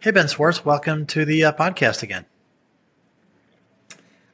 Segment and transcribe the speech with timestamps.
[0.00, 2.24] Hey, Ben Swartz, welcome to the uh, podcast again.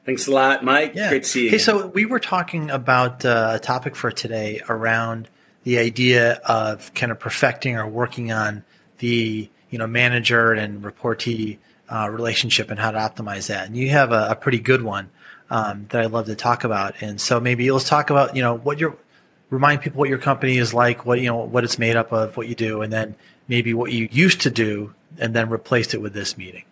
[0.04, 0.94] Thanks a lot, Mike.
[0.94, 1.08] Yeah.
[1.08, 1.50] Great to see you.
[1.52, 5.26] Hey, so we were talking about uh, a topic for today around
[5.62, 8.62] the idea of kind of perfecting or working on
[8.98, 11.56] the you know manager and reportee
[11.88, 13.66] uh, relationship and how to optimize that.
[13.66, 15.08] And you have a, a pretty good one
[15.48, 16.96] um, that I'd love to talk about.
[17.00, 18.98] And so maybe let's talk about you know what your
[19.48, 22.36] remind people what your company is like, what you know what it's made up of,
[22.36, 23.14] what you do, and then
[23.48, 26.64] maybe what you used to do, and then replaced it with this meeting.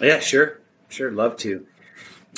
[0.00, 1.66] Yeah, sure, sure, love to.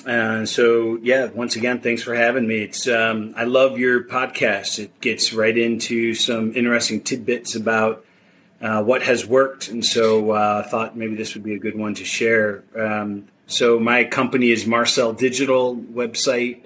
[0.07, 2.59] Uh, so yeah, once again, thanks for having me.
[2.63, 4.79] It's um, I love your podcast.
[4.79, 8.05] It gets right into some interesting tidbits about
[8.61, 11.77] uh, what has worked, and so uh, I thought maybe this would be a good
[11.77, 12.63] one to share.
[12.77, 16.63] Um, so my company is Marcel Digital website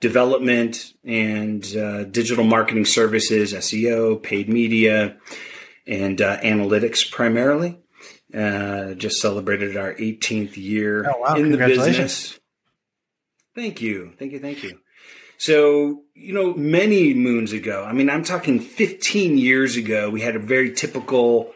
[0.00, 5.16] development and uh, digital marketing services, SEO, paid media,
[5.86, 7.78] and uh, analytics primarily.
[8.32, 11.34] Uh, just celebrated our 18th year Oh, wow.
[11.36, 12.38] in the business.
[13.54, 14.12] Thank you.
[14.18, 14.40] Thank you.
[14.40, 14.80] Thank you.
[15.38, 20.34] So, you know, many moons ago, I mean, I'm talking 15 years ago, we had
[20.34, 21.52] a very typical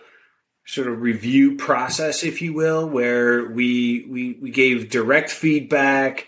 [0.67, 6.27] sort of review process, if you will, where we, we, we gave direct feedback,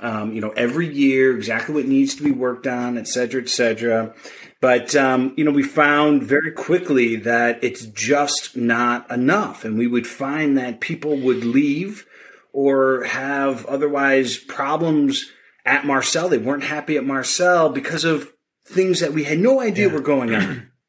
[0.00, 3.48] um, you know, every year, exactly what needs to be worked on, et cetera, et
[3.48, 4.14] cetera.
[4.60, 9.64] But, um, you know, we found very quickly that it's just not enough.
[9.64, 12.06] And we would find that people would leave
[12.52, 15.30] or have otherwise problems
[15.66, 16.28] at Marcel.
[16.28, 18.32] They weren't happy at Marcel because of
[18.66, 20.70] things that we had no idea were going on.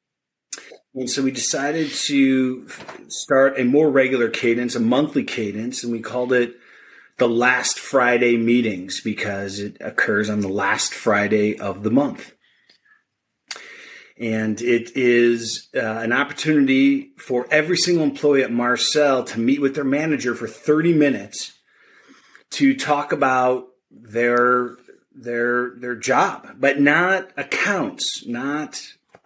[0.98, 2.70] And so we decided to
[3.10, 6.56] start a more regular cadence, a monthly cadence, and we called it
[7.18, 12.34] the last Friday meetings because it occurs on the last Friday of the month.
[14.18, 19.76] And it is uh, an opportunity for every single employee at Marcel to meet with
[19.76, 21.54] their manager for 30 minutes
[22.52, 24.78] to talk about their
[25.14, 28.82] their their job, but not accounts, not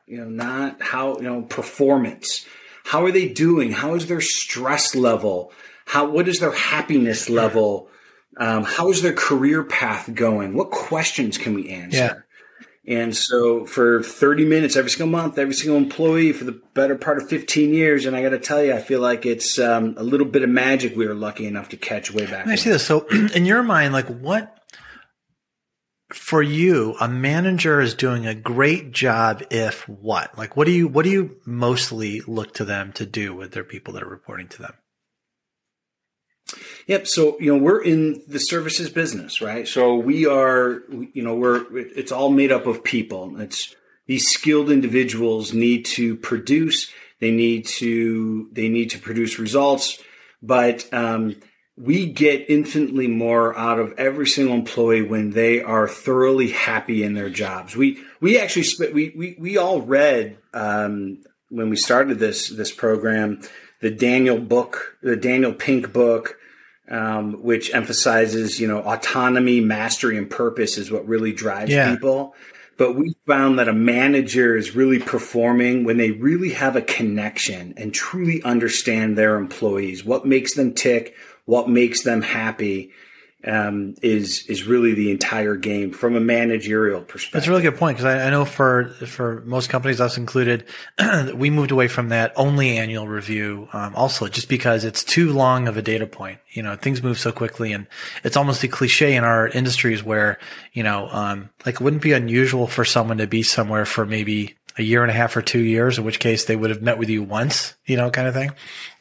[0.08, 2.46] you know, not how you know performance.
[2.86, 3.72] How are they doing?
[3.72, 5.52] How is their stress level?
[5.90, 7.90] How what is their happiness level?
[8.38, 10.54] Um, how is their career path going?
[10.54, 12.28] What questions can we answer?
[12.86, 17.18] And so for 30 minutes every single month, every single employee for the better part
[17.18, 18.06] of 15 years.
[18.06, 20.50] And I got to tell you, I feel like it's um, a little bit of
[20.52, 22.46] magic we were lucky enough to catch way back.
[22.46, 22.86] I see this.
[22.86, 24.60] So, in your mind, like what
[26.14, 30.38] for you, a manager is doing a great job if what?
[30.38, 33.64] Like what do you what do you mostly look to them to do with their
[33.64, 34.74] people that are reporting to them?
[36.88, 37.08] Yep.
[37.08, 39.68] So you know we're in the services business, right?
[39.68, 40.84] So we are,
[41.14, 43.40] you know, we're it's all made up of people.
[43.40, 43.76] It's
[44.08, 46.92] these skilled individuals need to produce.
[47.20, 50.00] They need to they need to produce results,
[50.42, 51.36] but um,
[51.78, 57.14] we get infinitely more out of every single employee when they are thoroughly happy in
[57.14, 57.76] their jobs.
[57.76, 63.42] We we actually we we we all read um, when we started this this program
[63.82, 66.39] the Daniel book, the Daniel Pink book
[66.90, 71.94] um, which emphasizes, you know, autonomy, mastery, and purpose is what really drives Yeah.
[71.94, 72.36] people.
[72.78, 77.74] But we found that a manager is really performing when they really have a connection
[77.76, 81.14] and truly understand their employees, what makes them tick,
[81.46, 82.92] what makes them happy.
[83.48, 87.34] Um, is is really the entire game from a managerial perspective.
[87.34, 90.66] That's a really good point because I, I know for for most companies, us included,
[91.34, 93.70] we moved away from that only annual review.
[93.72, 96.40] Um, also, just because it's too long of a data point.
[96.52, 97.88] You know, things move so quickly, and
[98.26, 100.38] it's almost a cliche in our industries where
[100.74, 104.58] you know, um, like it wouldn't be unusual for someone to be somewhere for maybe
[104.80, 106.98] a year and a half or two years, in which case they would have met
[106.98, 108.52] with you once, you know, kind of thing.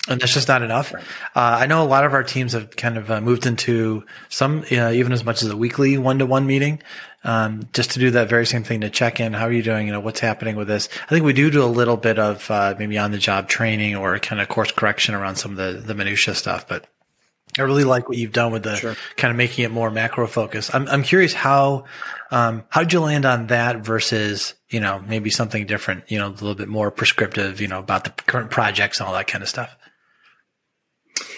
[0.08, 0.94] And that's just not enough.
[0.94, 1.00] Uh,
[1.34, 4.90] I know a lot of our teams have kind of uh, moved into some, uh,
[4.90, 6.82] even as much as a weekly one to one meeting,
[7.24, 9.34] um, just to do that very same thing to check in.
[9.34, 9.86] How are you doing?
[9.86, 10.88] You know, what's happening with this?
[11.04, 13.96] I think we do do a little bit of, uh, maybe on the job training
[13.96, 16.86] or kind of course correction around some of the, the minutia stuff, but
[17.58, 18.96] I really like what you've done with the Sure.
[19.16, 20.74] kind of making it more macro focused.
[20.74, 21.84] I'm, I'm curious how,
[22.30, 26.28] um, how did you land on that versus, you know, maybe something different, you know,
[26.28, 29.42] a little bit more prescriptive, you know, about the current projects and all that kind
[29.42, 29.76] of stuff.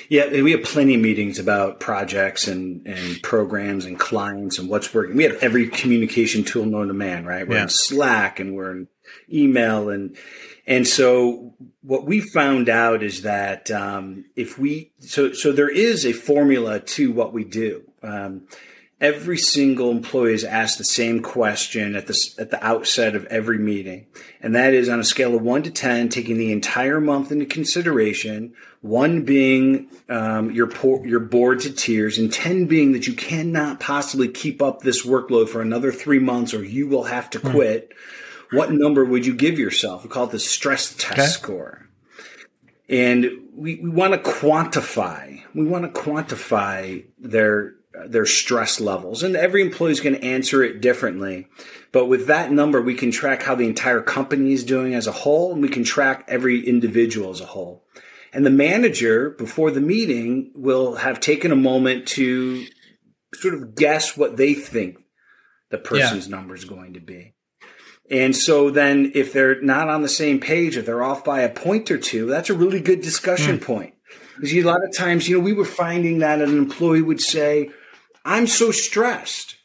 [0.08, 4.93] Yeah, we have plenty of meetings about projects and, and programs and clients and what's
[4.93, 5.17] working.
[5.17, 7.46] We have every communication tool known to man, right?
[7.49, 7.62] We're Yeah.
[7.64, 8.88] in Slack and we're in
[9.32, 10.17] email and
[10.67, 16.05] and so what we found out is that um, if we so so there is
[16.05, 17.82] a formula to what we do.
[18.02, 18.46] Um,
[19.00, 23.58] every single employee is asked the same question at the at the outset of every
[23.58, 24.06] meeting,
[24.41, 27.47] and that is on a scale of one to ten, taking the entire month into
[27.47, 28.52] consideration.
[28.82, 33.81] One being um, you're poor, you're bored to tears, and ten being that you cannot
[33.81, 37.50] possibly keep up this workload for another three months, or you will have to hmm.
[37.50, 37.93] quit.
[38.53, 40.03] What number would you give yourself?
[40.03, 41.26] We call it the stress test okay.
[41.26, 41.88] score,
[42.88, 45.43] and we, we want to quantify.
[45.55, 47.75] We want to quantify their
[48.06, 49.22] their stress levels.
[49.22, 51.48] And every employee is going to answer it differently.
[51.92, 55.12] But with that number, we can track how the entire company is doing as a
[55.12, 57.84] whole, and we can track every individual as a whole.
[58.32, 62.64] And the manager, before the meeting, will have taken a moment to
[63.34, 64.98] sort of guess what they think
[65.70, 66.36] the person's yeah.
[66.36, 67.34] number is going to be.
[68.10, 71.48] And so then if they're not on the same page, if they're off by a
[71.48, 73.62] point or two, that's a really good discussion mm.
[73.62, 73.94] point.
[74.36, 77.70] Because a lot of times, you know, we were finding that an employee would say,
[78.25, 79.56] I'm so stressed.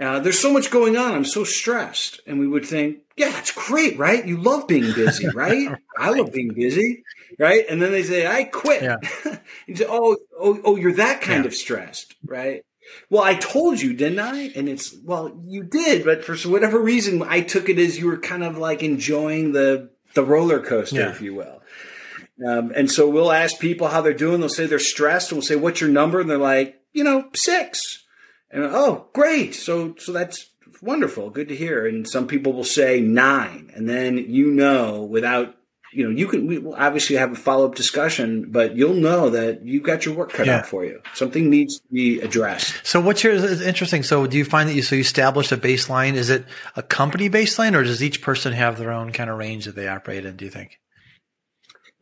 [0.00, 1.12] Uh, there's so much going on.
[1.12, 2.20] I'm so stressed.
[2.26, 4.26] And we would think, yeah, it's great, right?
[4.26, 5.68] You love being busy, right?
[5.68, 5.78] right.
[5.96, 7.04] I love being busy,
[7.38, 7.64] right?
[7.68, 8.82] And then they say, I quit.
[8.82, 8.96] Yeah.
[9.66, 11.48] you say, oh, oh, oh, you're that kind yeah.
[11.48, 12.64] of stressed, right?
[13.10, 14.50] Well, I told you, didn't I?
[14.56, 18.18] And it's, well, you did, but for whatever reason, I took it as you were
[18.18, 21.10] kind of like enjoying the, the roller coaster, yeah.
[21.10, 21.62] if you will.
[22.44, 24.40] Um, and so we'll ask people how they're doing.
[24.40, 25.30] They'll say they're stressed.
[25.30, 26.20] And we'll say, what's your number?
[26.20, 28.04] And they're like, you know, six.
[28.50, 29.54] And oh, great.
[29.54, 30.50] So, so that's
[30.82, 31.30] wonderful.
[31.30, 31.86] Good to hear.
[31.86, 33.70] And some people will say nine.
[33.74, 35.54] And then you know, without,
[35.94, 39.30] you know, you can, we will obviously have a follow up discussion, but you'll know
[39.30, 40.58] that you've got your work cut yeah.
[40.58, 41.00] out for you.
[41.14, 42.86] Something needs to be addressed.
[42.86, 44.02] So what's your, it's interesting.
[44.02, 46.14] So do you find that you, so you establish a baseline?
[46.14, 46.46] Is it
[46.76, 49.88] a company baseline or does each person have their own kind of range that they
[49.88, 50.36] operate in?
[50.36, 50.78] Do you think?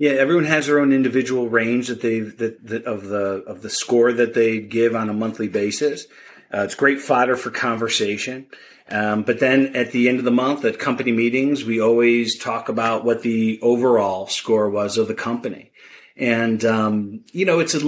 [0.01, 3.69] Yeah, everyone has their own individual range that they that, that of the of the
[3.69, 6.07] score that they give on a monthly basis.
[6.53, 8.47] Uh, it's great fodder for conversation.
[8.89, 12.71] Um, but then at the end of the month at company meetings, we always talk
[12.71, 15.71] about what the overall score was of the company.
[16.17, 17.81] And, um, you know, it's a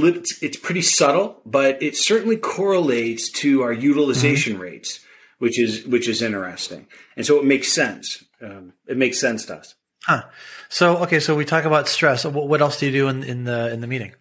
[0.42, 4.62] it's pretty subtle, but it certainly correlates to our utilization mm-hmm.
[4.62, 5.00] rates,
[5.38, 6.88] which is, which is interesting.
[7.16, 8.22] And so it makes sense.
[8.42, 9.74] Um, it makes sense to us.
[10.06, 10.24] Huh.
[10.68, 12.24] So okay, so we talk about stress.
[12.24, 14.14] What else do you do in, in the in the meeting?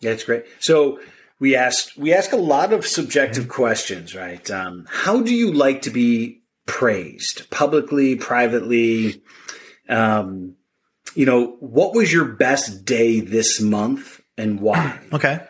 [0.00, 0.44] Yeah, it's great.
[0.58, 1.00] So
[1.38, 3.52] we ask we ask a lot of subjective mm-hmm.
[3.52, 4.50] questions, right?
[4.50, 9.22] Um, how do you like to be praised, publicly, privately?
[9.88, 10.56] Um,
[11.14, 15.00] you know, what was your best day this month and why?
[15.12, 15.40] okay.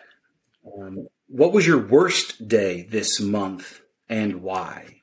[0.65, 5.00] Um, what was your worst day this month and why?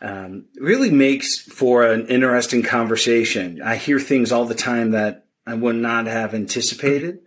[0.00, 3.60] Um, really makes for an interesting conversation.
[3.62, 7.20] I hear things all the time that I would not have anticipated.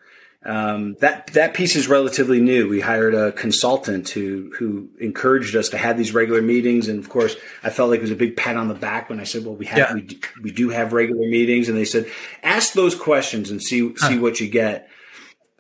[0.45, 2.69] Um, that that piece is relatively new.
[2.69, 7.09] We hired a consultant who who encouraged us to have these regular meetings, and of
[7.09, 9.43] course, I felt like it was a big pat on the back when I said,
[9.43, 9.93] "Well, we have yeah.
[9.95, 12.05] we, do, we do have regular meetings," and they said,
[12.43, 14.87] "Ask those questions and see see what you get."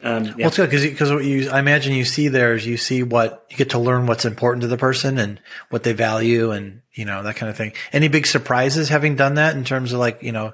[0.03, 0.33] Um, yeah.
[0.37, 3.01] Well, it's good because because what you I imagine you see there is you see
[3.01, 5.39] what you get to learn what's important to the person and
[5.69, 7.73] what they value and you know that kind of thing.
[7.93, 10.53] Any big surprises having done that in terms of like you know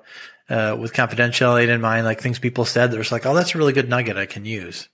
[0.50, 3.74] uh, with confidentiality in mind, like things people said there's like oh that's a really
[3.74, 4.90] good nugget I can use.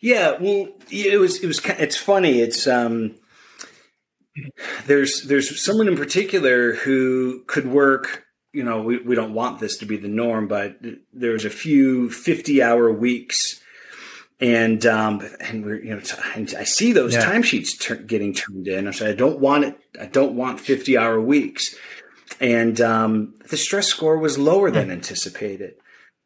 [0.00, 2.40] Yeah, well, it was it was it's funny.
[2.40, 3.16] It's um,
[4.86, 9.78] there's there's someone in particular who could work you know, we, we don't want this
[9.78, 10.76] to be the norm, but
[11.12, 13.60] there's a few 50 hour weeks
[14.40, 16.02] and, um, and we're, you know,
[16.34, 17.24] I see those yeah.
[17.24, 18.88] timesheets ter- getting turned in.
[18.88, 19.78] I said, I don't want it.
[20.00, 21.76] I don't want 50 hour weeks.
[22.40, 24.92] And, um, the stress score was lower than hmm.
[24.92, 25.74] anticipated.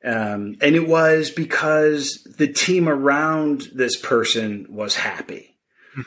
[0.04, 5.56] Um, and it was because the team around this person was happy.
[5.94, 6.02] Hmm.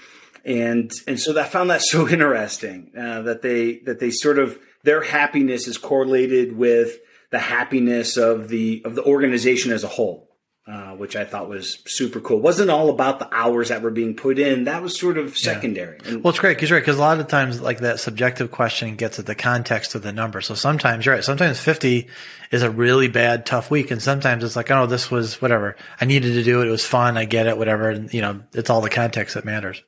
[0.45, 4.57] And, and so I found that so interesting, uh, that they, that they sort of,
[4.87, 10.29] their happiness is correlated with the happiness of the of the organization as a whole,
[10.65, 12.37] uh, which I thought was super cool.
[12.37, 14.63] It wasn't all about the hours that were being put in.
[14.63, 15.99] That was sort of secondary.
[16.05, 16.15] Yeah.
[16.15, 19.19] well, it's great because right because a lot of times like that subjective question gets
[19.19, 20.39] at the context of the number.
[20.39, 21.23] So sometimes you're right.
[21.23, 22.07] Sometimes fifty
[22.49, 26.05] is a really bad tough week, and sometimes it's like oh this was whatever I
[26.05, 26.69] needed to do it.
[26.69, 27.17] It was fun.
[27.17, 27.57] I get it.
[27.57, 27.89] Whatever.
[27.89, 29.83] And you know it's all the context that matters.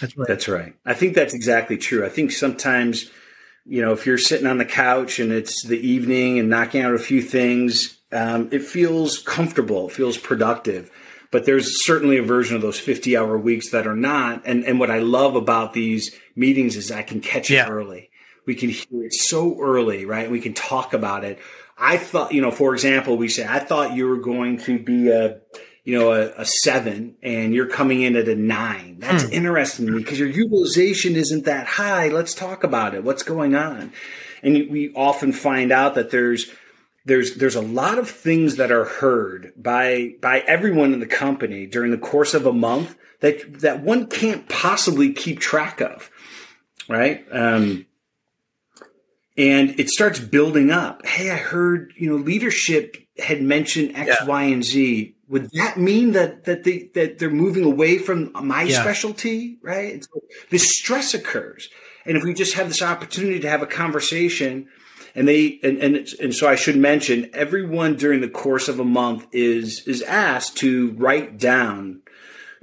[0.00, 0.28] That's right.
[0.28, 0.74] That's right.
[0.86, 2.06] I think that's exactly true.
[2.06, 3.10] I think sometimes
[3.68, 6.94] you know, if you're sitting on the couch and it's the evening and knocking out
[6.94, 10.90] a few things, um, it feels comfortable, it feels productive.
[11.32, 14.42] But there's certainly a version of those 50 hour weeks that are not.
[14.46, 18.10] And, and what I love about these meetings is I can catch it early.
[18.46, 20.30] We can hear it so early, right?
[20.30, 21.40] We can talk about it.
[21.76, 25.10] I thought, you know, for example, we say, I thought you were going to be
[25.10, 25.40] a,
[25.86, 28.96] you know, a, a seven and you're coming in at a nine.
[28.98, 29.32] That's hmm.
[29.32, 32.08] interesting to me because your utilization isn't that high.
[32.08, 33.04] Let's talk about it.
[33.04, 33.92] What's going on?
[34.42, 36.50] And we often find out that there's,
[37.04, 41.64] there's there's a lot of things that are heard by by everyone in the company
[41.64, 46.10] during the course of a month that that one can't possibly keep track of,
[46.88, 47.24] right?
[47.30, 47.86] Um,
[49.36, 51.06] and it starts building up.
[51.06, 54.26] Hey, I heard you know leadership had mentioned X, yeah.
[54.26, 58.62] Y, and Z would that mean that that they that they're moving away from my
[58.62, 58.80] yeah.
[58.80, 60.20] specialty right so
[60.50, 61.68] this stress occurs
[62.04, 64.68] and if we just have this opportunity to have a conversation
[65.14, 68.84] and they and and, and so i should mention everyone during the course of a
[68.84, 72.00] month is is asked to write down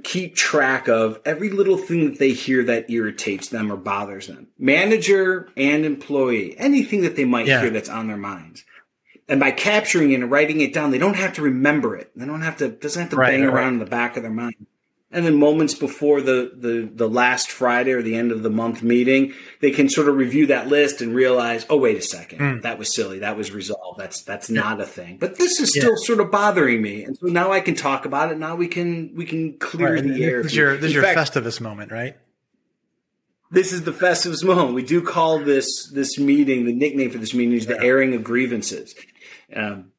[0.02, 4.48] keep track of every little thing that they hear that irritates them or bothers them
[4.58, 7.60] manager and employee anything that they might yeah.
[7.60, 8.64] hear that's on their minds
[9.28, 12.10] and by capturing it and writing it down, they don't have to remember it.
[12.16, 13.52] They don't have to doesn't have to right, bang right.
[13.54, 14.66] around in the back of their mind.
[15.10, 18.82] And then moments before the, the the last Friday or the end of the month
[18.82, 22.62] meeting, they can sort of review that list and realize, oh wait a second, mm.
[22.62, 24.00] that was silly, that was resolved.
[24.00, 24.60] That's that's yeah.
[24.60, 25.18] not a thing.
[25.18, 26.04] But this is still yeah.
[26.04, 28.38] sort of bothering me, and so now I can talk about it.
[28.38, 30.02] Now we can we can clear right.
[30.02, 30.42] the air.
[30.42, 32.16] This is your this is your fact, Festivus moment, right?
[33.54, 34.74] this is the Festivus moment.
[34.74, 38.24] We do call this this meeting the nickname for this meeting is the airing of
[38.24, 38.94] grievances.
[39.54, 39.92] Um,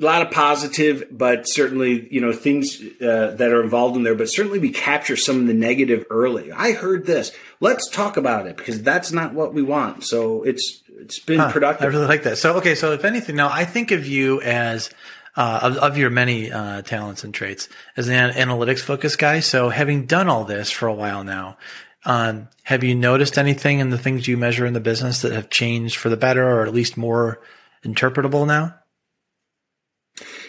[0.00, 4.14] a lot of positive, but certainly, you know, things uh, that are involved in there,
[4.14, 6.52] but certainly we capture some of the negative early.
[6.52, 7.32] I heard this.
[7.60, 10.04] Let's talk about it because that's not what we want.
[10.04, 11.84] So it's, it's been huh, productive.
[11.84, 12.38] I really like that.
[12.38, 12.74] So, okay.
[12.74, 14.90] So if anything, now I think of you as,
[15.36, 19.40] uh, of, of, your many uh, talents and traits as an analytics focused guy.
[19.40, 21.58] So having done all this for a while now,
[22.04, 25.50] um, have you noticed anything in the things you measure in the business that have
[25.50, 27.40] changed for the better or at least more
[27.84, 28.74] interpretable now?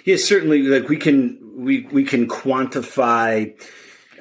[0.05, 0.61] Yes, certainly.
[0.61, 3.53] Like we can we we can quantify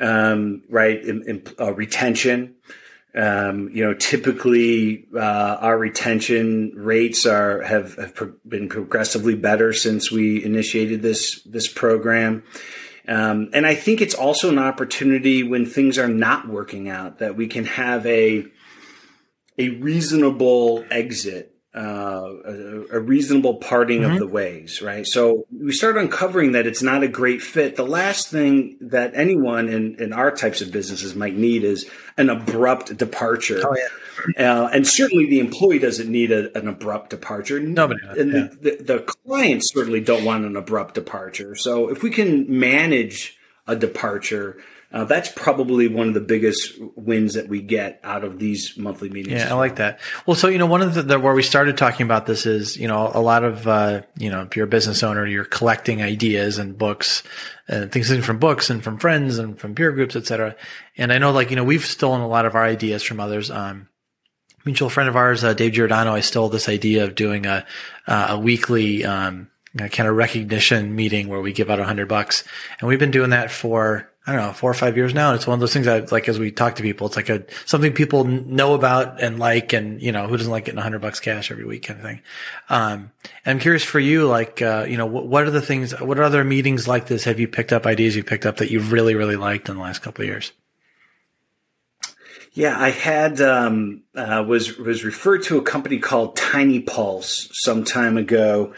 [0.00, 2.54] um, right in, in, uh, retention.
[3.14, 5.18] Um, you know, typically uh,
[5.60, 11.68] our retention rates are have have pro- been progressively better since we initiated this this
[11.68, 12.44] program.
[13.08, 17.36] Um, and I think it's also an opportunity when things are not working out that
[17.36, 18.44] we can have a
[19.56, 24.12] a reasonable exit uh, a, a, reasonable parting mm-hmm.
[24.12, 25.06] of the ways, right?
[25.06, 27.76] So we start uncovering that it's not a great fit.
[27.76, 32.30] The last thing that anyone in, in our types of businesses might need is an
[32.30, 33.60] abrupt departure.
[33.62, 34.62] Oh, yeah.
[34.62, 37.60] Uh, and certainly the employee doesn't need a, an abrupt departure.
[37.60, 38.00] Nobody.
[38.18, 38.48] And yeah.
[38.60, 41.54] the, the, the clients certainly don't want an abrupt departure.
[41.54, 44.56] So if we can manage a departure,
[44.90, 49.10] uh, that's probably one of the biggest wins that we get out of these monthly
[49.10, 49.42] meetings.
[49.42, 50.00] Yeah, I like that.
[50.24, 52.78] Well, so you know, one of the, the, where we started talking about this is
[52.78, 56.00] you know a lot of uh, you know if you're a business owner, you're collecting
[56.00, 57.22] ideas and books
[57.68, 60.56] and things from books and from friends and from peer groups, etc.
[60.96, 63.50] And I know like you know we've stolen a lot of our ideas from others.
[63.50, 63.88] Um,
[64.64, 67.66] mutual friend of ours, uh, Dave Giordano, I stole this idea of doing a
[68.06, 69.04] a weekly.
[69.04, 72.42] Um, kind of recognition meeting where we give out a hundred bucks.
[72.80, 75.30] And we've been doing that for I don't know, four or five years now.
[75.30, 77.30] And it's one of those things that like, as we talk to people, it's like
[77.30, 80.82] a, something people know about and like, and, you know, who doesn't like getting a
[80.82, 82.20] hundred bucks cash every week kind of thing.
[82.68, 83.10] Um,
[83.46, 86.20] and I'm curious for you, like, uh, you know, what, what, are the things, what
[86.20, 89.14] other meetings like this have you picked up ideas you picked up that you've really,
[89.14, 90.52] really liked in the last couple of years?
[92.52, 97.84] Yeah, I had um, uh, was was referred to a company called Tiny Pulse some
[97.84, 98.74] time ago,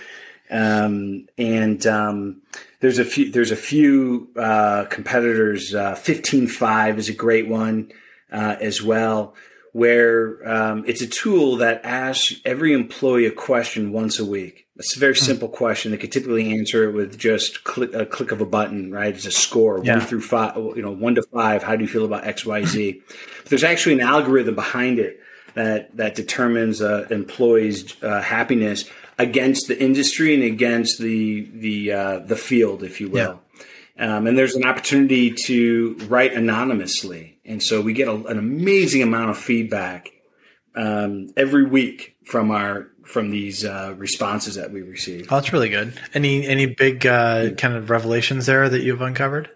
[0.50, 2.42] um, and um,
[2.80, 5.74] there's a few there's a few uh, competitors.
[5.74, 7.92] Uh, Fifteen Five is a great one
[8.32, 9.34] uh, as well,
[9.72, 14.66] where um, it's a tool that asks every employee a question once a week.
[14.76, 15.24] It's a very hmm.
[15.24, 15.92] simple question.
[15.92, 18.90] They could typically answer it with just click, a click of a button.
[18.90, 19.14] Right?
[19.14, 19.98] It's a score yeah.
[19.98, 20.56] one through five.
[20.56, 21.62] You know, one to five.
[21.62, 23.02] How do you feel about X, Y, Z?
[23.42, 25.20] but there's actually an algorithm behind it
[25.54, 28.88] that that determines uh, employees' uh, happiness
[29.20, 33.40] against the industry and against the the uh, the field, if you will.
[33.98, 34.16] Yeah.
[34.16, 39.02] Um, and there's an opportunity to write anonymously, and so we get a, an amazing
[39.02, 40.10] amount of feedback
[40.74, 45.26] um, every week from our from these uh, responses that we receive.
[45.30, 45.92] Oh, that's really good.
[46.14, 49.50] Any any big uh, kind of revelations there that you've uncovered?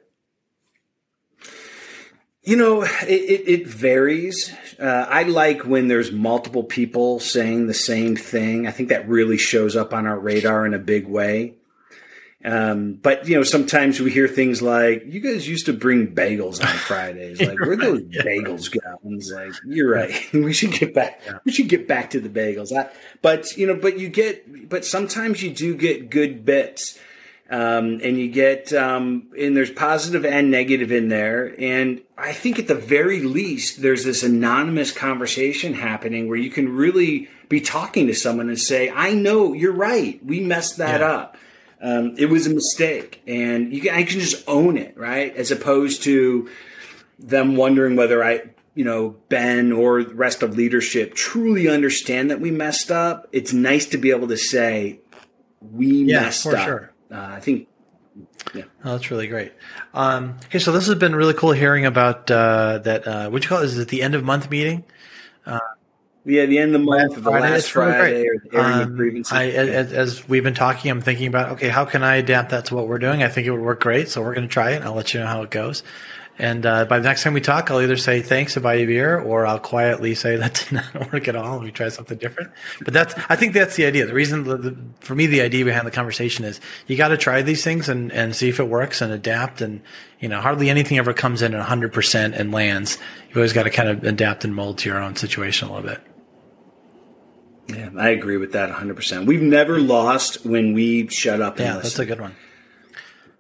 [2.44, 4.52] You know, it, it, it varies.
[4.78, 8.66] Uh, I like when there's multiple people saying the same thing.
[8.66, 11.54] I think that really shows up on our radar in a big way.
[12.44, 16.60] Um, but you know, sometimes we hear things like, "You guys used to bring bagels
[16.60, 17.40] on Fridays.
[17.40, 18.22] Like, where those yeah.
[18.22, 20.14] bagels go?" And it's like, "You're right.
[20.34, 21.22] we should get back.
[21.24, 21.38] Yeah.
[21.44, 22.90] We should get back to the bagels." I,
[23.22, 26.98] but you know, but you get, but sometimes you do get good bits
[27.50, 31.54] Um, and you get, um, and there's positive and negative in there.
[31.60, 36.74] And I think at the very least, there's this anonymous conversation happening where you can
[36.74, 40.24] really be talking to someone and say, I know you're right.
[40.24, 41.06] We messed that Yeah.
[41.06, 41.36] up.
[41.82, 43.20] Um, it was a mistake.
[43.26, 45.36] And you can, I can just own it, right?
[45.36, 46.48] As opposed to
[47.18, 48.40] them wondering whether I,
[48.74, 53.28] you know, Ben or the rest of leadership truly understand that we messed up.
[53.32, 55.00] It's nice to be able to say,
[55.60, 56.64] we Yeah, messed for up.
[56.64, 56.90] sure.
[57.14, 57.68] Uh, I think
[58.56, 59.52] Oh, that's really great.
[59.92, 63.06] Um, hey, so this has been really cool hearing about uh, that.
[63.06, 63.64] Uh, what you call it?
[63.64, 64.84] Is it the end of month meeting?
[66.26, 69.24] Yeah, the end of the month, the Friday, last Friday, the Um.
[69.30, 72.66] I, as, as we've been talking, I'm thinking about okay, how can I adapt that
[72.66, 73.22] to what we're doing?
[73.22, 74.76] I think it would work great, so we're going to try it.
[74.76, 75.82] and I'll let you know how it goes.
[76.36, 79.20] And uh, by the next time we talk, I'll either say thanks you a beer,
[79.20, 82.50] or I'll quietly say that did not work at all, and we try something different.
[82.84, 84.04] But that's I think that's the idea.
[84.06, 87.16] The reason the, the, for me, the idea behind the conversation is you got to
[87.16, 89.60] try these things and and see if it works and adapt.
[89.60, 89.80] And
[90.18, 92.98] you know, hardly anything ever comes in at 100 percent and lands.
[93.28, 95.88] You've always got to kind of adapt and mold to your own situation a little
[95.88, 96.00] bit.
[97.68, 99.26] yeah, I agree with that 100%.
[99.26, 101.82] We've never lost when we shut up and Yeah, listen.
[101.82, 102.34] that's a good one.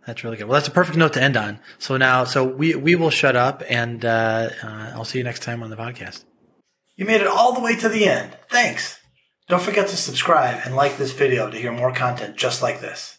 [0.06, 0.46] That's really good.
[0.46, 1.60] Well, that's a perfect note to end on.
[1.78, 5.42] So now, so we we will shut up, and uh, uh, I'll see you next
[5.42, 6.24] time on the podcast.
[6.96, 8.36] You made it all the way to the end.
[8.48, 9.00] Thanks.
[9.48, 13.13] Don't forget to subscribe and like this video to hear more content just like this.